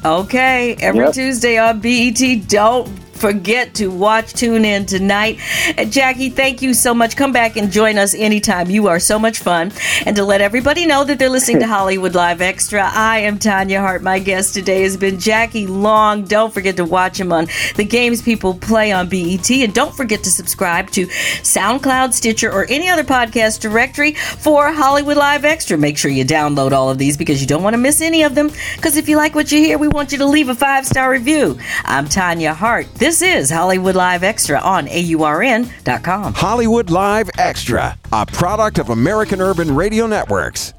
Okay, 0.05 0.77
every 0.81 1.05
Yep. 1.05 1.15
Tuesday 1.15 1.59
on 1.59 1.79
BET. 1.81 2.49
Don't 2.49 2.89
forget 3.23 3.73
to 3.73 3.87
watch, 3.87 4.33
tune 4.33 4.65
in 4.65 4.85
tonight. 4.85 5.39
And 5.79 5.93
Jackie, 5.93 6.29
thank 6.29 6.61
you 6.61 6.75
so 6.75 6.93
much. 6.93 7.17
Come 7.17 7.33
back 7.33 7.57
and 7.57 7.71
join 7.71 7.97
us 7.97 8.15
anytime. 8.15 8.69
You 8.69 8.89
are 8.89 8.99
so 8.99 9.17
much 9.17 9.39
fun. 9.39 9.71
And 10.05 10.17
to 10.17 10.25
let 10.25 10.41
everybody 10.41 10.87
know 10.87 11.05
that 11.05 11.21
they're 11.21 11.31
listening 11.31 11.61
to 11.61 11.67
Hollywood 11.79 12.17
Live 12.17 12.41
Extra, 12.41 12.83
I 12.93 13.19
am 13.21 13.39
Tanya 13.39 13.81
Hart. 13.81 14.03
My 14.03 14.19
guest 14.19 14.55
today 14.55 14.83
has 14.83 14.97
been 14.97 15.21
Jackie 15.21 15.69
Long. 15.69 16.25
Don't 16.25 16.53
forget 16.53 16.77
to 16.79 16.85
watch 16.85 17.21
him 17.21 17.33
on 17.33 17.47
the 17.77 17.85
games 17.85 18.23
people 18.23 18.55
play 18.55 18.91
on 18.91 19.09
BET. 19.09 19.49
And 19.49 19.73
don't 19.73 19.95
forget 19.95 20.25
to 20.25 20.31
subscribe 20.31 20.91
to 20.91 21.07
SoundCloud, 21.07 22.15
Stitcher, 22.15 22.51
or 22.51 22.67
any 22.69 22.89
other 22.89 23.05
podcast 23.05 23.61
directory 23.61 24.15
for 24.15 24.73
Hollywood 24.73 25.17
Live 25.17 25.45
Extra. 25.45 25.79
Make 25.79 25.97
sure 25.97 26.11
you 26.11 26.25
download 26.25 26.73
all 26.73 26.91
of 26.91 26.99
these 26.99 27.17
because 27.17 27.41
you 27.41 27.47
don't 27.47 27.63
want 27.63 27.75
to 27.75 27.79
miss 27.79 28.01
any 28.01 28.25
of 28.25 28.35
them. 28.35 28.51
Because 28.75 28.97
if 28.97 29.09
you 29.09 29.17
like 29.17 29.37
what 29.37 29.53
you 29.53 29.59
hear, 29.59 29.79
we 29.79 29.87
want 29.87 30.11
you 30.11 30.19
to 30.19 30.27
leave 30.27 30.49
a 30.49 30.57
five 30.57 30.85
star 30.85 31.09
review. 31.09 31.57
I'm 31.85 32.09
Tanya 32.09 32.53
Hart. 32.53 32.89
This 33.13 33.21
is 33.21 33.51
Hollywood 33.51 33.95
Live 33.95 34.23
Extra 34.23 34.59
on 34.59 34.89
AURN.com. 34.89 36.33
Hollywood 36.33 36.89
Live 36.89 37.29
Extra, 37.37 37.99
a 38.11 38.25
product 38.25 38.79
of 38.79 38.89
American 38.89 39.43
Urban 39.43 39.75
Radio 39.75 40.07
Networks. 40.07 40.73